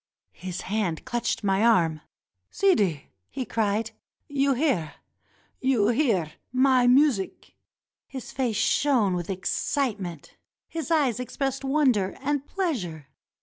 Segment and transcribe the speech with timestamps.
[0.33, 2.01] His hand clutched my arm.
[2.49, 3.91] "Sidi!" he cried.
[4.27, 4.95] "You hear!
[5.59, 6.33] You hear!
[6.51, 7.53] My mu sic!"
[8.07, 10.37] His face shone with excitement;
[10.67, 13.09] his eyes expressed wonder and pleasure.